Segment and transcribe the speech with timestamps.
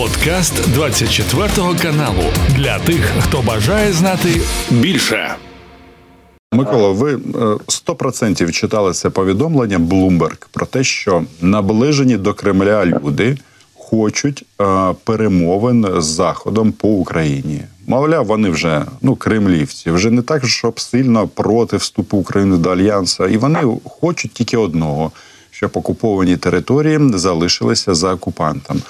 [0.00, 1.48] Подкаст 24
[1.82, 2.22] каналу
[2.56, 5.34] для тих, хто бажає знати більше.
[6.52, 13.38] Микола, ви 100% е, читали це повідомлення Bloomberg про те, що наближені до Кремля люди
[13.74, 17.62] хочуть е, перемовин з заходом по Україні.
[17.86, 23.26] Мовляв, вони вже ну кремлівці, вже не так, щоб сильно проти вступу України до альянсу,
[23.26, 25.12] і вони хочуть тільки одного,
[25.50, 28.82] щоб окуповані території залишилися за окупантом.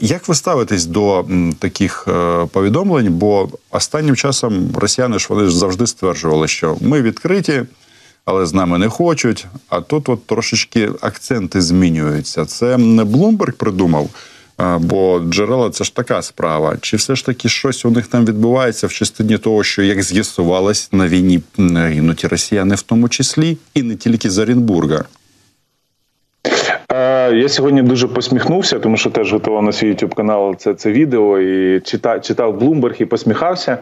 [0.00, 1.26] Як ви ставитесь до
[1.58, 3.12] таких е, повідомлень?
[3.12, 7.62] Бо останнім часом росіяни ж вони ж завжди стверджували, що ми відкриті,
[8.24, 9.46] але з нами не хочуть.
[9.68, 12.44] А тут от трошечки акценти змінюються.
[12.44, 14.08] Це не Блумберг придумав,
[14.78, 16.76] бо джерела це ж така справа.
[16.80, 20.88] Чи все ж таки щось у них там відбувається в частині того, що як з'ясувалось
[20.92, 25.04] на війні гинуть росіяни, в тому числі, і не тільки з Оренбурга?
[27.32, 31.40] Я сьогодні дуже посміхнувся, тому що теж готував на свій youtube канал це це відео
[31.40, 33.78] і читав читав Bloomberg і посміхався.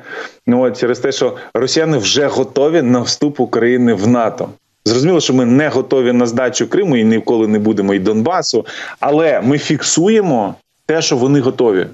[0.46, 4.48] Ну через те, що росіяни вже готові на вступ України в НАТО.
[4.84, 8.66] Зрозуміло, що ми не готові на здачу Криму і ніколи не будемо і Донбасу,
[9.00, 10.54] але ми фіксуємо
[10.86, 11.86] те, що вони готові.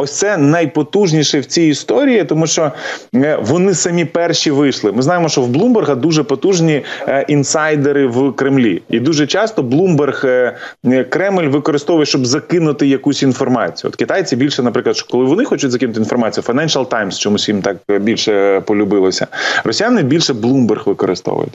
[0.00, 2.72] Ось це найпотужніше в цій історії, тому що
[3.14, 4.92] е, вони самі перші вийшли.
[4.92, 10.22] Ми знаємо, що в Блумберга дуже потужні е, інсайдери в Кремлі, і дуже часто Блумберг
[10.24, 13.88] е, Кремль використовує, щоб закинути якусь інформацію.
[13.88, 17.76] От китайці більше, наприклад, що коли вони хочуть закинути інформацію, Financial Times чомусь їм так
[18.00, 19.26] більше полюбилося.
[19.64, 21.52] Росіяни більше Блумберг використовують.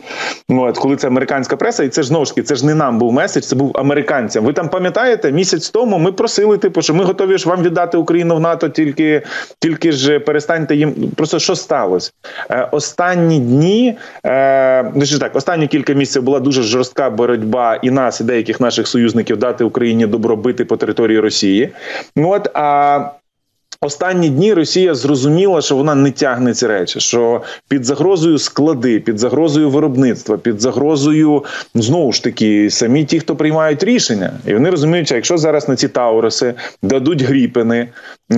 [0.50, 2.76] Ну, от коли це американська преса, і це ж знову ж таки, це ж не
[2.76, 4.46] нам був меседж, це був американцям.
[4.46, 8.33] Ви там пам'ятаєте, місяць тому ми просили, типу, що ми готові ж вам віддати Україну
[8.36, 9.22] в НАТО, тільки
[9.60, 10.94] тільки ж перестаньте їм.
[11.16, 12.12] Просто що сталося?
[12.50, 18.22] Е, Останні дні е, ну, так, останні кілька місяців була дуже жорстка боротьба і нас,
[18.22, 21.70] і деяких наших союзників дати Україні добробити по території Росії.
[22.16, 23.00] Ну от а
[23.84, 29.20] Останні дні Росія зрозуміла, що вона не тягне ці речі, що під загрозою склади, під
[29.20, 31.44] загрозою виробництва, під загрозою
[31.76, 35.76] знову ж таки самі ті, хто приймають рішення, і вони розуміють, що якщо зараз на
[35.76, 37.90] ці Тауруси дадуть гріпини,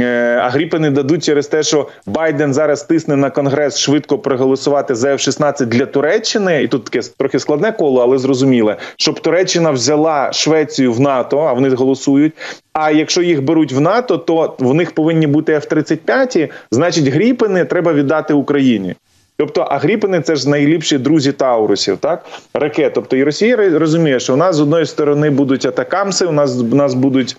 [0.01, 5.13] е, а гріпини дадуть через те, що Байден зараз тисне на конгрес швидко проголосувати за
[5.13, 10.93] F-16 для Туреччини, і тут таке трохи складне коло, але зрозуміле, щоб Туреччина взяла Швецію
[10.93, 12.33] в НАТО, а вони голосують.
[12.73, 17.93] А якщо їх беруть в НАТО, то в них повинні бути F-35, значить гріпини треба
[17.93, 18.95] віддати Україні.
[19.37, 22.93] Тобто, а гріпини це ж найліпші друзі Таурусів, так ракет.
[22.93, 26.75] Тобто і Росія розуміє, що у нас з одної сторони будуть атакамси, у нас у
[26.75, 27.37] нас будуть.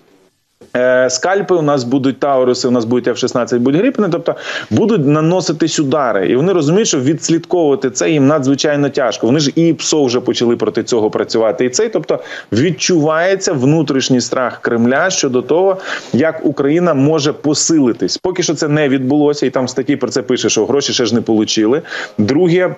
[0.77, 4.35] Е, скальпи у нас будуть Тауруси, у нас будуть F-16, будуть гріпини, тобто
[4.71, 9.27] будуть наноситись удари, і вони розуміють, що відслідковувати це їм надзвичайно тяжко.
[9.27, 11.65] Вони ж і ПСО вже почали проти цього працювати.
[11.65, 12.19] І цей, тобто,
[12.53, 15.77] відчувається внутрішній страх Кремля щодо того,
[16.13, 18.19] як Україна може посилитись.
[18.19, 21.07] Поки що це не відбулося, і там в статті про це пише, що гроші ще
[21.07, 21.83] ж не отримали.
[22.19, 22.75] Друге.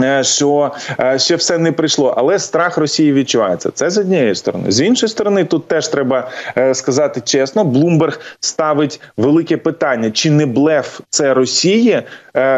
[0.00, 3.70] Е, що е, ще все не прийшло, але страх Росії відчувається.
[3.74, 4.70] Це з однієї сторони.
[4.70, 10.46] З іншої сторони, тут теж треба е, сказати чесно: Блумберг ставить велике питання: чи не
[10.46, 12.02] блеф це Росії,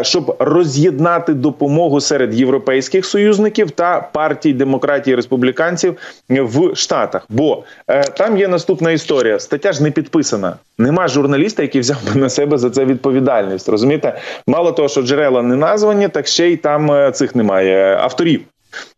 [0.03, 5.97] щоб роз'єднати допомогу серед європейських союзників та партій демократії республіканців
[6.29, 7.27] в Штатах?
[7.29, 7.65] Бо
[8.17, 9.39] там є наступна історія.
[9.39, 10.55] Стаття ж не підписана.
[10.79, 13.69] Нема журналіста, який взяв би на себе за це відповідальність.
[13.69, 18.41] Розумієте, мало того, що джерела не названі, так ще й там цих немає авторів.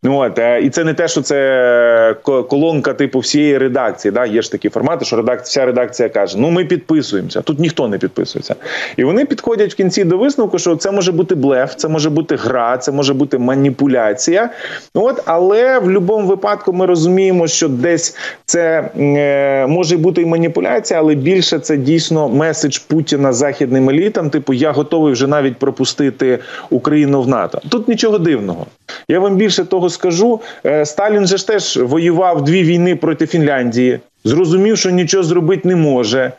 [0.04, 4.12] От е, і це не те, що це колонка типу всієї редакції.
[4.12, 7.40] Да, Є ж такі формати, що редакція, вся редакція каже: Ну ми підписуємося.
[7.40, 8.54] Тут ніхто не підписується,
[8.96, 12.36] і вони підходять в кінці до висновку, що це може бути блеф, це може бути
[12.36, 14.50] гра, це може бути маніпуляція.
[14.94, 21.00] От, але в будь-якому випадку ми розуміємо, що десь це е, може бути і маніпуляція,
[21.00, 24.30] але більше це дійсно меседж Путіна західним елітам.
[24.30, 26.38] Типу, я готовий вже навіть пропустити
[26.70, 27.60] Україну в НАТО.
[27.68, 28.66] Тут нічого дивного.
[29.08, 30.40] Я вам більше того скажу.
[30.66, 35.76] Е, Сталін же ж теж воював дві війни проти Фінляндії, зрозумів, що нічого зробити не
[35.76, 36.32] може.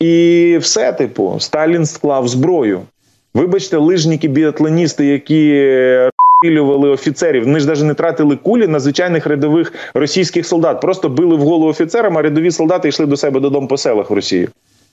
[0.00, 2.80] І все, типу, Сталін склав зброю.
[3.34, 5.68] Вибачте, лижники, біатлоністи, які
[6.42, 10.80] розстрілювали офіцерів, вони ж навіть не тратили кулі на звичайних рядових російських солдат.
[10.80, 14.14] Просто били в голову офіцерам, а рядові солдати йшли до себе додому по селах в
[14.14, 14.48] Росії.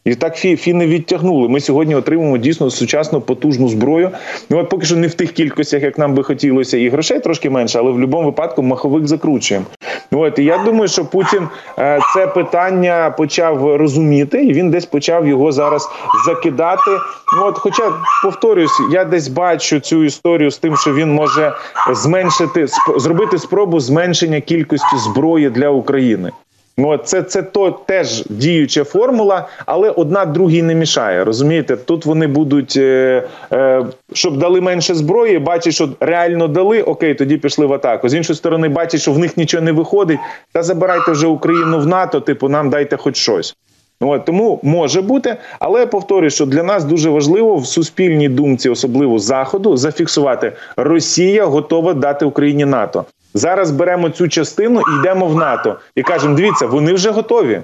[0.06, 1.50] І так фіни відтягнули.
[1.50, 4.12] Ми сьогодні отримуємо дійсно сучасну потужну зброю.
[4.50, 7.50] Ну от поки що не в тих кількостях, як нам би хотілося, і грошей трошки
[7.50, 9.66] менше, але в будь-якому випадку маховик закручуємо.
[10.12, 11.48] От і я думаю, що Путін
[11.80, 15.90] е, це питання почав розуміти, і він десь почав його зараз
[16.25, 16.92] закидати.
[17.38, 17.94] Ну от, хоча
[18.24, 21.54] повторюсь, я десь бачу цю історію з тим, що він може
[21.92, 22.68] зменшити
[22.98, 26.31] зробити спробу зменшення кількості зброї для України.
[26.80, 31.24] Ну це це то теж діюча формула, але одна другій не мішає.
[31.24, 36.81] Розумієте, тут вони будуть, е, е, щоб дали менше зброї, бачать, що реально дали.
[36.81, 38.10] Окей, тоді пішли в атаку.
[38.10, 40.20] З іншої сторони, бачать, що в них нічого не виходить.
[40.52, 42.20] Та забирайте вже Україну в НАТО.
[42.20, 43.56] Типу, нам дайте хоч щось.
[44.02, 48.70] От, Тому може бути, але я повторюю, що для нас дуже важливо в суспільній думці,
[48.70, 53.06] особливо заходу, зафіксувати Росія готова дати Україні НАТО.
[53.34, 57.62] Зараз беремо цю частину і йдемо в НАТО і кажемо: дивіться, вони вже готові.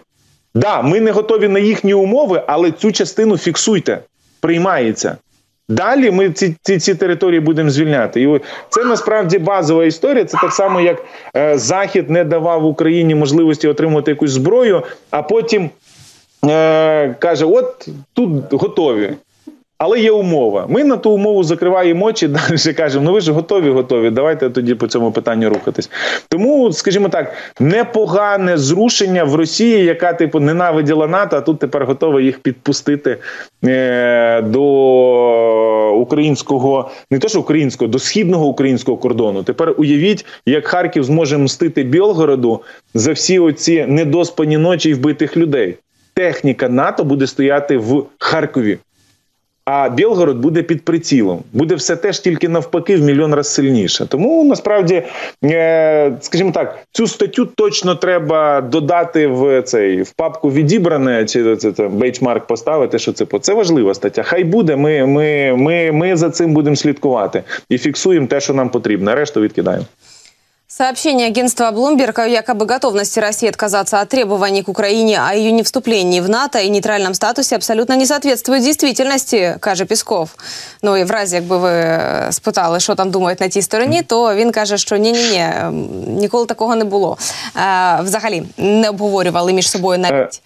[0.56, 4.00] Да, ми не готові на їхні умови, але цю частину фіксуйте,
[4.42, 5.18] приймається.
[5.70, 8.22] Далі ми ці ці, ці території будемо звільняти.
[8.22, 10.26] І це насправді базова історія.
[10.26, 11.06] Це так само, як
[11.38, 15.70] е, Захід не давав Україні можливості отримати якусь зброю, а потім
[16.46, 19.14] е, каже: От тут готові.
[19.78, 20.66] Але є умова.
[20.70, 24.10] Ми на ту умову закриваємо очі, далі кажемо, ну ви ж готові, готові.
[24.10, 25.90] Давайте тоді по цьому питанню рухатись.
[26.30, 32.22] Тому, скажімо так, непогане зрушення в Росії, яка типу ненавиділа НАТО, а тут тепер готова
[32.22, 33.18] їх підпустити
[33.66, 34.64] е, до
[35.96, 39.44] українського, не то що українського, до східного українського кордону.
[39.44, 42.62] Тепер уявіть, як Харків зможе мстити Білгороду
[42.94, 45.76] за всі оці недоспані ночі і вбитих людей.
[46.14, 48.78] Техніка НАТО буде стояти в Харкові.
[49.66, 51.44] А Білгород буде під прицілом.
[51.54, 54.06] Буде все теж тільки навпаки в мільйон раз сильніше.
[54.06, 55.04] Тому насправді,
[55.44, 61.88] е, скажімо так, цю статтю точно треба додати в цей в папку відібране, чи це,
[61.88, 63.00] бейчмарк поставити.
[63.00, 64.24] Що це по це важлива стаття.
[64.24, 64.76] Хай буде.
[64.76, 69.16] Ми, ми, ми, ми за цим будемо слідкувати і фіксуємо те, що нам потрібно.
[69.16, 69.86] Решту відкидаємо.
[70.78, 76.20] Сообщение агентства Bloomberg о якобы готовности России отказаться от требований к Украине о ее невступлении
[76.20, 80.36] в НАТО и нейтральном статусе абсолютно не соответствует действительности, каже Пісков.
[80.82, 82.00] Ну і в разі, якби ви
[82.32, 85.46] спитали, що там думають на тій стороні, то він каже, що ні-ні-ні,
[86.08, 87.18] ніколи такого не було.
[87.56, 90.42] Е, взагалі не обговорювали між собою навіть.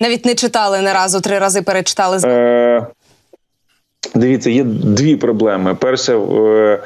[0.00, 2.18] Навіть не читали не разу, три рази перечитали.
[2.24, 2.86] Е,
[4.14, 5.74] Дивіться, є дві проблеми.
[5.74, 6.82] Перше, е,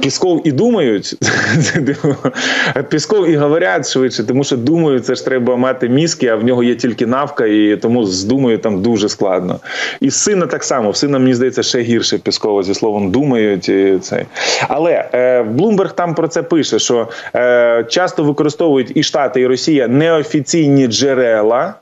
[0.00, 1.14] Пісков і думають,
[2.88, 6.62] Пісков і говорять швидше, тому що думають, це ж треба мати мізки, а в нього
[6.62, 9.60] є тільки навка, і тому з думаю там дуже складно.
[10.00, 13.68] І сина так само, в сина, мені здається, ще гірше Піскова зі словом думають.
[13.68, 14.26] І це.
[14.68, 19.88] Але е, Блумберг там про це пише: що е, часто використовують і Штати, і Росія
[19.88, 21.74] неофіційні джерела.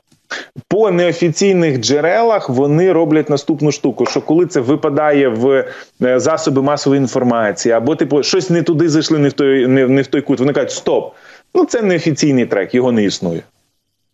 [0.67, 5.65] По неофіційних джерелах вони роблять наступну штуку: що коли це випадає в
[6.03, 10.01] е, засоби масової інформації, або типу щось не туди зайшли, не в той не, не
[10.01, 10.39] в той кут.
[10.39, 11.13] Вони кажуть, стоп,
[11.55, 13.41] ну це неофіційний трек, його не існує.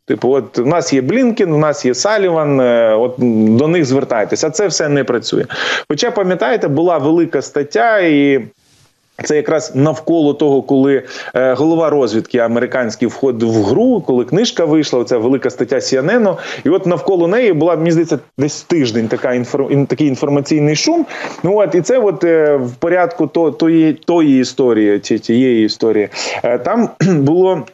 [0.06, 3.16] Типу, от у нас є Блінкін, у нас є Саліван, е, от
[3.58, 5.46] до них звертайтеся, а це все не працює.
[5.90, 8.46] Хоча пам'ятаєте, була велика стаття і.
[9.24, 11.04] Це якраз навколо того, коли
[11.36, 16.70] е, голова розвідки американський входив в гру, коли книжка вийшла, оця велика стаття CNN, і
[16.70, 19.86] от навколо неї була мені здається десь тиждень така інформ...
[19.86, 21.06] такий інформаційний шум.
[21.44, 26.10] Ну от і це, от е, в порядку то, тої, тої історії, тієї історії,
[26.44, 27.66] е, там було.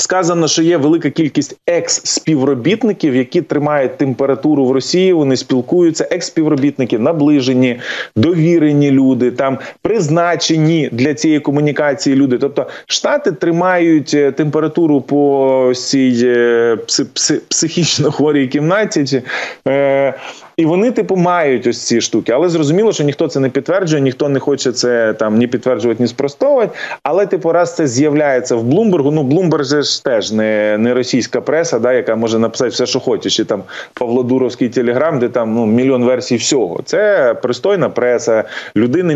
[0.00, 5.12] Сказано, що є велика кількість екс-співробітників, які тримають температуру в Росії.
[5.12, 6.08] Вони спілкуються.
[6.10, 7.80] Екс-співробітники наближені,
[8.16, 12.38] довірені люди, там призначені для цієї комунікації люди.
[12.38, 16.78] Тобто штати тримають е, температуру по цій е,
[17.48, 19.22] психічно хворій кімнаті.
[19.68, 20.14] Е,
[20.60, 24.28] і вони, типу, мають ось ці штуки, але зрозуміло, що ніхто це не підтверджує, ніхто
[24.28, 26.78] не хоче це там ні підтверджувати, ні спростовувати.
[27.02, 29.10] Але, типу, раз це з'являється в Блумбергу.
[29.10, 33.00] Ну Блумберг же ж теж не не російська преса, да, яка може написати все, що
[33.00, 33.62] хоче, чи там
[33.94, 36.80] Павлодуровський телеграм, де там ну мільйон версій всього.
[36.84, 38.44] Це пристойна преса,
[38.76, 39.14] людини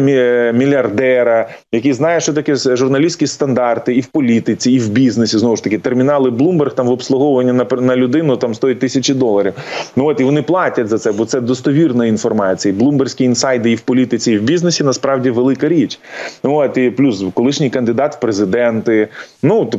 [0.52, 5.38] мільярдера, який знає, що таке журналістські стандарти і в політиці, і в бізнесі.
[5.38, 9.52] Знову ж таки, термінали Блумберг там в обслуговуванні на на людину там стоїть тисячі доларів.
[9.96, 12.74] Ну от і вони платять за це, бо це це достовірна інформація.
[12.74, 15.98] Блумберські інсайди і в політиці, і в бізнесі насправді велика річ.
[16.42, 19.08] От і плюс колишній кандидат в президенти.
[19.42, 19.70] Ну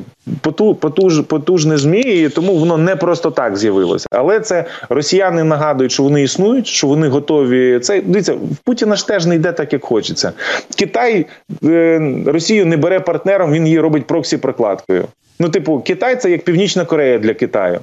[0.42, 4.08] потуж, потуж, потужне змі, і тому воно не просто так з'явилося.
[4.12, 7.80] Але це росіяни нагадують, що вони існують, що вони готові.
[7.80, 10.32] Це дивіться, в Путіна ж теж не йде так, як хочеться.
[10.76, 11.26] Китай
[11.64, 15.06] е, Росію не бере партнером, він її робить проксі прокладкою.
[15.40, 17.80] Ну, типу, Китай це як Північна Корея для Китаю.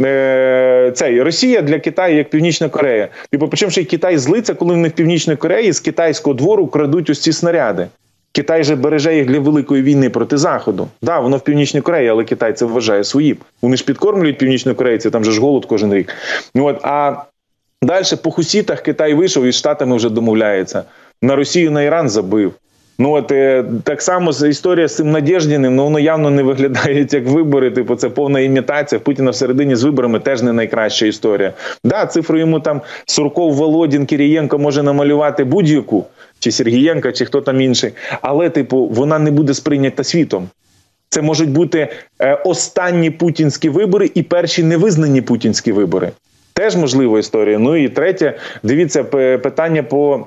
[0.00, 3.08] Е, цей Росія для Китаю як Північна Корея.
[3.30, 7.10] Типу, причому ще й Китай злиться, коли в них Північної Кореї з китайського двору крадуть
[7.10, 7.86] ось ці снаряди.
[8.32, 10.88] Китай же береже їх для великої війни проти заходу.
[11.02, 13.36] Да, воно в північній Кореї, але Китай це вважає своїм.
[13.62, 16.14] Вони ж підкормлюють північнокорейці, там же ж голод кожен рік.
[16.54, 17.16] Ну от а
[17.82, 20.84] далі по хусітах Китай вийшов і з штатами вже домовляється.
[21.22, 22.52] На Росію на Іран забив.
[22.98, 27.26] Ну от е, так само історія з цим Надєждіним, ну воно явно не виглядає як
[27.26, 27.70] вибори.
[27.70, 28.98] Типу, це повна імітація.
[28.98, 31.52] Путіна всередині з виборами теж не найкраща історія.
[31.84, 36.04] Да, цифру йому там Сурков, Володін, Кирієнко може намалювати будь-яку,
[36.38, 40.48] чи Сергієнка, чи хто там інший, але типу вона не буде сприйнята світом.
[41.08, 41.88] Це можуть бути
[42.20, 46.10] е, останні путінські вибори і перші невизнані путінські вибори.
[46.52, 47.58] Теж можлива історія.
[47.58, 49.04] Ну і третє, дивіться,
[49.38, 50.26] питання по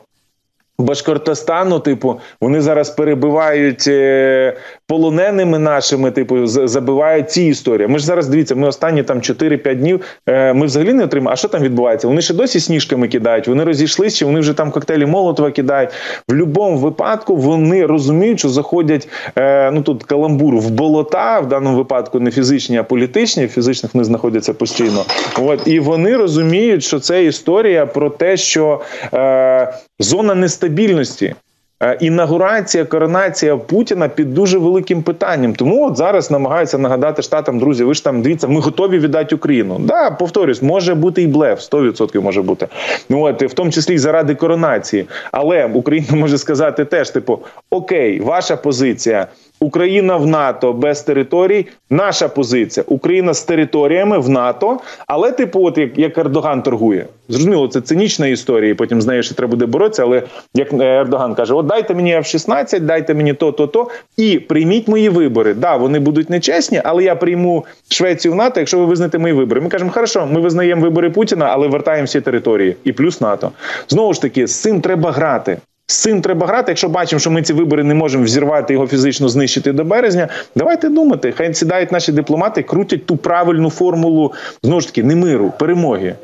[0.79, 4.57] Башкортостану, типу, вони зараз перебивають е,
[4.87, 7.87] полоненими нашими, типу, забивають ці історії.
[7.87, 10.01] Ми ж зараз дивіться, ми останні там 4-5 днів.
[10.27, 11.33] Е, ми взагалі не отримали.
[11.33, 12.07] А що там відбувається?
[12.07, 13.47] Вони ще досі сніжками кидають.
[13.47, 15.89] Вони розійшлися, чи вони вже там коктейлі Молотова кидають.
[16.27, 21.77] В будь-якому випадку вони розуміють, що заходять е, ну тут каламбур в болота, в даному
[21.77, 23.47] випадку не фізичні, а політичні.
[23.47, 25.05] Фізичних вони знаходяться постійно.
[25.39, 28.81] От і вони розуміють, що це історія про те, що
[29.13, 31.35] е, зона нестабільності.
[31.83, 35.55] Е, інаугурація, коронація Путіна під дуже великим питанням.
[35.55, 39.79] Тому от зараз намагаються нагадати штатам, друзі, ви ж там дивіться, ми готові віддати Україну.
[39.79, 42.67] Да, повторюсь, може бути і блеф, 100% може бути.
[43.09, 45.05] Ну от в тому числі заради коронації.
[45.31, 49.27] Але Україна може сказати теж: типу, окей, ваша позиція.
[49.59, 51.67] Україна в НАТО без територій.
[51.89, 57.67] Наша позиція Україна з територіями в НАТО, але типу, от як як Ердоган торгує, зрозуміло,
[57.67, 58.71] це цинічна історія.
[58.71, 60.03] і Потім знаєш, що треба буде боротися.
[60.03, 60.23] Але
[60.53, 63.87] як Ердоган каже: От дайте мені F-16, дайте мені то, то, то
[64.17, 65.53] і прийміть мої вибори.
[65.53, 69.61] Да, вони будуть нечесні, але я прийму Швецію в НАТО, якщо ви визнаєте мої вибори.
[69.61, 73.51] Ми кажемо, хорошо, ми визнаємо вибори Путіна, але вертаємо всі території і плюс НАТО.
[73.87, 75.57] Знову ж таки, з цим треба грати.
[75.89, 76.71] З цим треба грати.
[76.71, 80.27] Якщо бачимо, що ми ці вибори не можемо взірвати його фізично знищити до березня.
[80.55, 81.33] Давайте думати.
[81.37, 86.15] Хай сідають наші дипломати, крутять ту правильну формулу знову ж таки не миру, перемоги.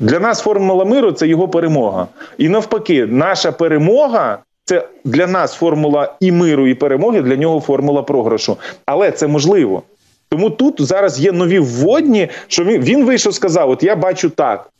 [0.00, 2.06] Для нас формула миру це його перемога.
[2.38, 7.22] І навпаки, наша перемога це для нас формула і миру, і перемоги.
[7.22, 8.56] Для нього формула програшу.
[8.86, 9.82] Але це можливо.
[10.28, 14.70] Тому тут зараз є нові вводні, що він він вийшов, сказав: От я бачу так.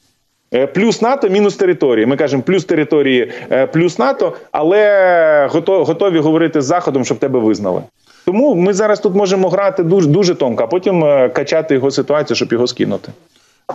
[0.55, 2.07] Е, плюс НАТО, мінус території.
[2.07, 7.83] Ми кажемо плюс території, е, плюс НАТО, але готові говорити з заходом, щоб тебе визнали.
[8.25, 12.37] Тому ми зараз тут можемо грати дуже дуже тонко, а потім е, качати його ситуацію,
[12.37, 13.13] щоб його скинути.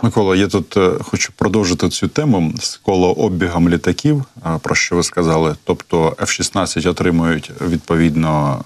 [0.02, 4.24] Микола, я тут хочу продовжити цю тему з коло оббігом літаків,
[4.62, 5.54] про що ви сказали.
[5.64, 8.60] Тобто F-16 отримують відповідно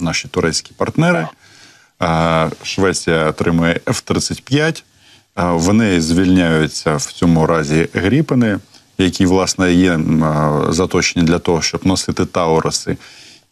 [0.00, 1.26] наші турецькі партнери.
[2.62, 4.82] Швеція отримує F-35.
[5.36, 8.58] Вони звільняються в цьому разі гріпини,
[8.98, 10.00] які власне є
[10.68, 12.96] заточені для того, щоб носити тауруси.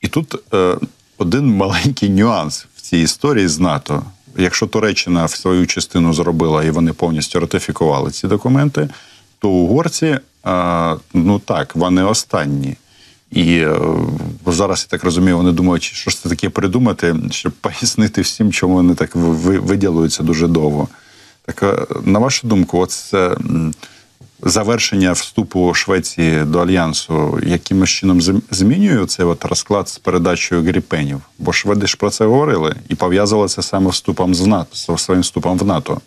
[0.01, 0.77] І тут е,
[1.19, 4.03] один маленький нюанс в цій історії з НАТО.
[4.37, 8.89] Якщо Туреччина в свою частину зробила і вони повністю ратифікували ці документи,
[9.39, 10.19] то угорці
[11.15, 12.77] ну так, вони останні.
[13.31, 13.81] І е,
[14.47, 18.75] зараз я так розумію, вони думають, що ж це таке придумати, щоб пояснити всім, чому
[18.75, 20.89] вони так виділуються дуже довго.
[21.55, 23.15] Так, е, на вашу думку, от
[24.43, 31.21] завершення вступу Швеції до альянсу якимось чином змінює цей от розклад з передачею гріпенів?
[31.39, 35.59] Бо шведи ж про це говорили і пов'язували це саме вступом з НАТО, своїм вступом
[35.59, 36.01] в НАТО.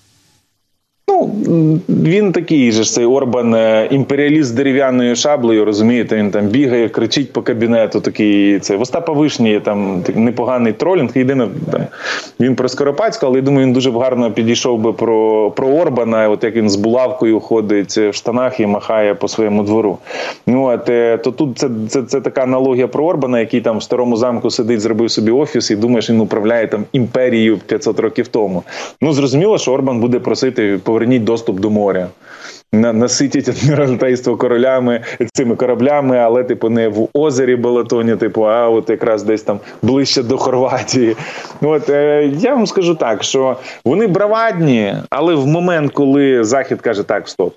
[1.13, 1.29] Ну
[1.89, 5.65] він такий же ж цей Орбан е, імперіаліст з дерев'яною шаблею.
[5.65, 8.01] Розумієте, він там бігає, кричить по кабінету.
[8.01, 11.17] Такий це Остапа Вишні там непоганий тролінг.
[11.17, 11.81] Єдине там
[12.39, 16.29] він про Скоропадського, але я думаю, він дуже гарно підійшов би про про Орбана.
[16.29, 19.97] От як він з булавкою ходить в штанах і махає по своєму двору.
[20.47, 23.83] Ну от е, то тут це це, це така аналогія про Орбана, який там в
[23.83, 28.27] старому замку сидить, зробив собі офіс і думає, що він управляє там імперією 500 років
[28.27, 28.63] тому.
[29.01, 32.07] Ну зрозуміло, що Орбан буде просити поверніть доступ до моря.
[32.71, 35.01] Наситять адміралтейство королями
[35.33, 40.23] цими кораблями, але типу не в озері Балатоні, типу, а от якраз десь там ближче
[40.23, 41.15] до Хорватії.
[41.61, 47.03] От е, я вам скажу так, що вони бравадні, але в момент, коли Захід каже
[47.03, 47.53] так, стоп.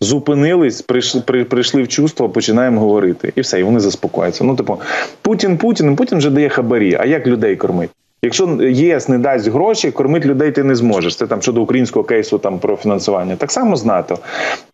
[0.00, 4.44] Зупинились, прийшли при, прийшли в чувство, починаємо говорити, і все, і вони заспокояться.
[4.44, 4.80] Ну, типу,
[5.22, 6.96] Путін, Путін, Путін вже дає хабарі.
[7.00, 7.90] А як людей кормить?
[8.22, 11.16] Якщо ЄС не дасть гроші, кормити людей ти не зможеш.
[11.16, 13.36] Це там щодо українського кейсу там про фінансування.
[13.36, 14.18] Так само з НАТО.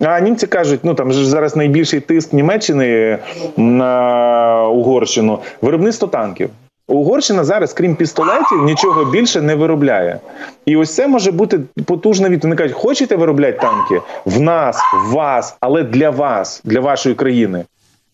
[0.00, 3.18] А німці кажуть, ну там ж зараз найбільший тиск Німеччини
[3.56, 6.50] на Угорщину виробництво танків.
[6.88, 10.18] Угорщина зараз, крім пістолетів, нічого більше не виробляє.
[10.66, 12.44] І ось це може бути потужна відповідь.
[12.44, 17.64] Вони кажуть, хочете виробляти танки в нас, в вас, але для вас, для вашої країни.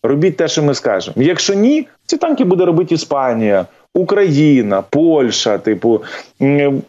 [0.02, 1.14] Робіть те, що ми скажемо.
[1.22, 3.66] Якщо ні, ці танки буде робити Іспанія.
[3.94, 6.02] Україна, Польща, типу,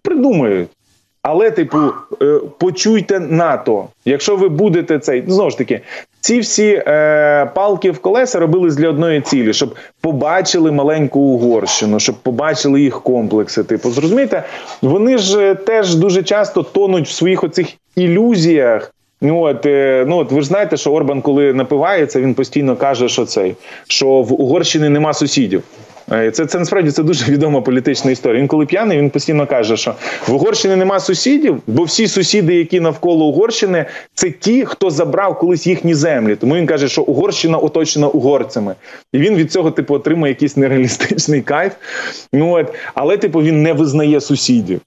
[0.02, 0.70] придумають.
[1.24, 1.78] Але, типу,
[2.22, 3.86] е, почуйте НАТО.
[4.06, 5.82] Якщо ви будете цей, знову ж таки,
[6.20, 12.16] ці всі е, палки в колеса робились для одної цілі, щоб побачили маленьку Угорщину, щоб
[12.16, 13.64] побачили їх комплекси.
[13.64, 14.44] Типу, зрозумієте,
[14.82, 18.94] вони ж е, теж дуже часто тонуть в своїх оцих ілюзіях.
[19.22, 23.10] Ну от, е, ну от ви ж знаєте, що Орбан, коли напивається, він постійно каже,
[23.10, 23.56] що цей
[23.88, 25.64] що в Угорщині нема сусідів.
[26.12, 28.42] Е, це це насправді це дуже відома політична історія.
[28.42, 29.96] Він коли п'яний, він постійно каже, що
[30.28, 35.68] в Угорщині нема сусідів, бо всі сусіди, які навколо Угорщини, це ті, хто забрав колись
[35.68, 36.36] їхні землі.
[36.36, 38.76] Тому він каже, що Угорщина оточена угорцями,
[39.14, 41.74] і він від цього типу отримує якийсь нереалістичний кайф.
[42.34, 44.82] Ну от, але типу він не визнає сусідів.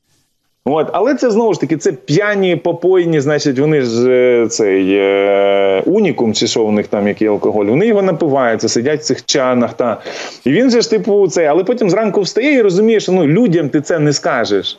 [0.66, 5.82] От, але це знову ж таки це п'яні попойні, значить, вони ж е, цей е,
[5.86, 7.64] унікум, чи що у них там який алкоголь.
[7.64, 9.74] Вони його напиваються, сидять в цих чанах.
[9.74, 10.00] Та
[10.44, 13.68] і він же ж типу цей, але потім зранку встає і розуміє, що ну людям
[13.68, 14.78] ти це не скажеш.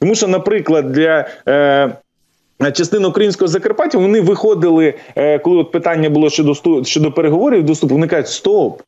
[0.00, 1.28] Тому що, наприклад, для.
[1.48, 1.96] Е,
[2.72, 8.06] Частина українського Закарпаття вони виходили, е, коли от питання було щодо щодо переговорів доступу, вони
[8.06, 8.82] кажуть: Стоп,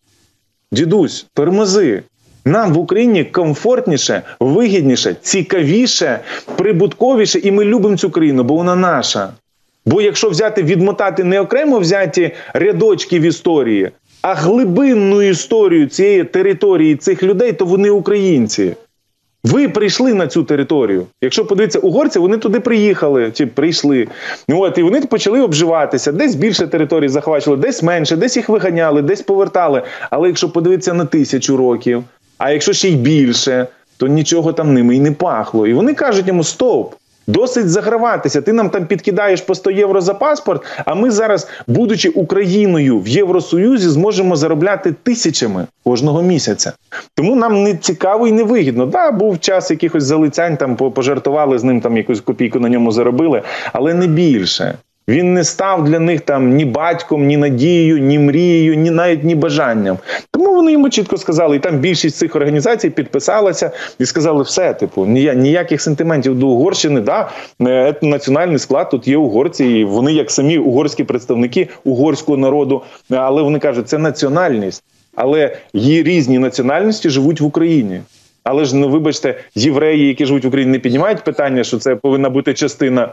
[0.73, 2.03] дідусь, тормози.
[2.45, 6.21] Нам в Україні комфортніше, вигідніше, цікавіше,
[6.57, 9.29] прибутковіше, і ми любимо цю країну, бо вона наша.
[9.87, 13.91] Бо якщо взяти відмотати не окремо взяті рядочки в історії,
[14.23, 18.75] а глибинну історію цієї території цих людей, то вони українці.
[19.45, 21.07] Ви прийшли на цю територію.
[21.23, 24.09] Якщо подивитися угорці, вони туди приїхали чи прийшли.
[24.49, 26.13] От і вони почали обживатися.
[26.13, 29.83] Десь більше територій захвачували, десь менше, десь їх виганяли, десь повертали.
[30.11, 32.05] Але якщо подивитися на тисячу років,
[32.39, 35.67] а якщо ще й більше, то нічого там ними і не пахло.
[35.67, 36.95] І вони кажуть йому: стоп!
[37.27, 38.41] Досить заграватися.
[38.41, 40.65] Ти нам там підкидаєш по 100 євро за паспорт.
[40.85, 46.73] А ми зараз, будучи Україною в Євросоюзі, зможемо заробляти тисячами кожного місяця.
[47.15, 48.87] Тому нам не цікаво і не вигідно.
[48.87, 53.43] Да, був час якихось залицянь, там пожартували з ним, там якусь копійку на ньому заробили,
[53.73, 54.75] але не більше.
[55.09, 59.35] Він не став для них там ні батьком, ні надією, ні мрією, ні навіть ні
[59.35, 59.99] бажанням.
[60.31, 65.07] Тому вони йому чітко сказали, і там більшість цих організацій підписалася і сказали, все, типу,
[65.07, 67.31] ніяких сентиментів до Угорщини, да,
[67.63, 73.43] е, національний склад тут є угорці, і вони, як самі угорські представники угорського народу, але
[73.43, 78.01] вони кажуть, це національність, але є різні національності живуть в Україні.
[78.45, 82.31] Але ж ну вибачте, євреї, які живуть в Україні, не піднімають питання, що це повинна
[82.31, 83.13] бути частина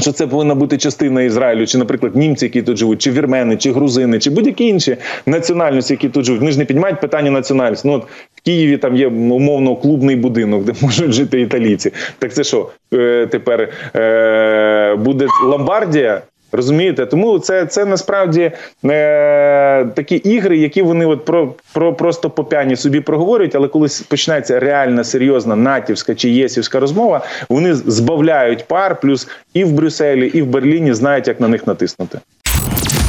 [0.00, 3.72] що це повинна бути частина Ізраїлю, чи, наприклад, німці, які тут живуть, чи вірмени, чи
[3.72, 6.40] грузини, чи будь-які інші національності, які тут живуть.
[6.40, 7.88] Вони ж не піднімають питання національності.
[7.88, 8.04] Ну от
[8.34, 11.92] в Києві там є умовно клубний будинок, де можуть жити італійці.
[12.18, 16.22] Так це що е, тепер е, буде Ломбардія?
[16.56, 18.52] Розумієте, тому це це насправді
[18.84, 23.88] е, такі ігри, які вони от про про просто по п'яні собі проговорюють, але коли
[24.08, 30.42] починається реальна серйозна натівська чи єсівська розмова, вони збавляють пар, плюс і в Брюсселі, і
[30.42, 32.18] в Берліні знають, як на них натиснути.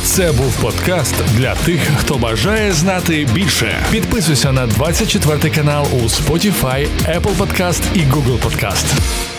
[0.03, 3.75] Це був подкаст для тих, хто бажає знати більше.
[3.91, 9.36] Підписуйся на 24 канал у Spotify, Apple Podcast і Google Podcast.